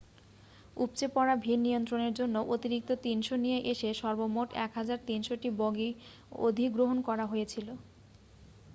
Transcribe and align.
উপচে 0.77 1.05
পড়া 1.15 1.35
ভিড় 1.43 1.61
নিয়ন্ত্রনের 1.65 2.13
জন্য 2.19 2.35
অতিরিক্ত 2.53 2.89
300 3.03 3.43
নিয়ে 3.43 3.59
এসে 3.71 3.89
সর্বমোট 4.01 4.49
1,300 4.59 5.07
টি 5.41 5.49
বগি 5.59 5.89
অধিগ্রহণ 6.41 6.97
করা 7.07 7.25
হয়েছিল 7.31 7.67